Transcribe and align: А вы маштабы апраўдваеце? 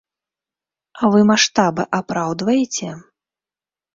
А 1.01 1.09
вы 1.15 1.19
маштабы 1.31 1.83
апраўдваеце? 1.99 2.89